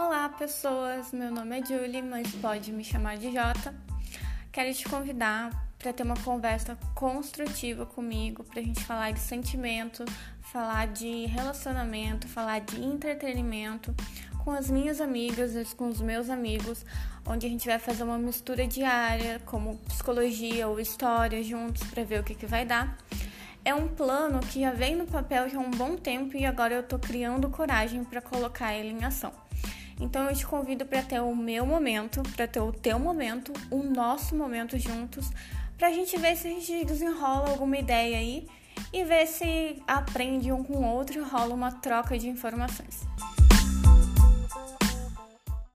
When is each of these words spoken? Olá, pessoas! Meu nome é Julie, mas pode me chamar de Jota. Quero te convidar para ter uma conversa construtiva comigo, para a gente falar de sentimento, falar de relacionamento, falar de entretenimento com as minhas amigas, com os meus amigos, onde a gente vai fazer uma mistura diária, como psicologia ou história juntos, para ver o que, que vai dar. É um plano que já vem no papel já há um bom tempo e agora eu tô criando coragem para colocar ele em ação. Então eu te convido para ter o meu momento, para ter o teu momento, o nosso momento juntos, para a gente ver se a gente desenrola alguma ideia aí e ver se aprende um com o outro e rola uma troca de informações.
Olá, 0.00 0.28
pessoas! 0.28 1.10
Meu 1.10 1.28
nome 1.28 1.58
é 1.58 1.66
Julie, 1.66 2.02
mas 2.02 2.32
pode 2.36 2.70
me 2.70 2.84
chamar 2.84 3.16
de 3.16 3.32
Jota. 3.32 3.74
Quero 4.52 4.72
te 4.72 4.88
convidar 4.88 5.50
para 5.76 5.92
ter 5.92 6.04
uma 6.04 6.16
conversa 6.18 6.78
construtiva 6.94 7.84
comigo, 7.84 8.44
para 8.44 8.60
a 8.60 8.62
gente 8.62 8.84
falar 8.84 9.10
de 9.10 9.18
sentimento, 9.18 10.04
falar 10.40 10.86
de 10.86 11.26
relacionamento, 11.26 12.28
falar 12.28 12.60
de 12.60 12.80
entretenimento 12.80 13.92
com 14.44 14.52
as 14.52 14.70
minhas 14.70 15.00
amigas, 15.00 15.74
com 15.74 15.88
os 15.88 16.00
meus 16.00 16.30
amigos, 16.30 16.86
onde 17.26 17.48
a 17.48 17.50
gente 17.50 17.66
vai 17.66 17.80
fazer 17.80 18.04
uma 18.04 18.18
mistura 18.18 18.68
diária, 18.68 19.42
como 19.46 19.78
psicologia 19.78 20.68
ou 20.68 20.78
história 20.78 21.42
juntos, 21.42 21.82
para 21.88 22.04
ver 22.04 22.20
o 22.20 22.22
que, 22.22 22.36
que 22.36 22.46
vai 22.46 22.64
dar. 22.64 22.96
É 23.64 23.74
um 23.74 23.88
plano 23.88 24.38
que 24.38 24.60
já 24.60 24.70
vem 24.70 24.94
no 24.94 25.06
papel 25.06 25.48
já 25.48 25.58
há 25.58 25.60
um 25.60 25.72
bom 25.72 25.96
tempo 25.96 26.36
e 26.36 26.46
agora 26.46 26.72
eu 26.72 26.84
tô 26.84 27.00
criando 27.00 27.50
coragem 27.50 28.04
para 28.04 28.22
colocar 28.22 28.72
ele 28.72 28.90
em 28.90 29.04
ação. 29.04 29.32
Então 30.00 30.28
eu 30.28 30.34
te 30.34 30.46
convido 30.46 30.86
para 30.86 31.02
ter 31.02 31.20
o 31.20 31.34
meu 31.34 31.66
momento, 31.66 32.22
para 32.34 32.46
ter 32.46 32.60
o 32.60 32.72
teu 32.72 32.98
momento, 32.98 33.52
o 33.70 33.82
nosso 33.82 34.36
momento 34.36 34.78
juntos, 34.78 35.30
para 35.76 35.88
a 35.88 35.92
gente 35.92 36.16
ver 36.16 36.36
se 36.36 36.48
a 36.48 36.50
gente 36.50 36.84
desenrola 36.84 37.50
alguma 37.50 37.76
ideia 37.76 38.18
aí 38.18 38.46
e 38.92 39.04
ver 39.04 39.26
se 39.26 39.82
aprende 39.86 40.52
um 40.52 40.62
com 40.62 40.74
o 40.74 40.84
outro 40.84 41.18
e 41.18 41.22
rola 41.22 41.54
uma 41.54 41.72
troca 41.72 42.18
de 42.18 42.28
informações. 42.28 43.06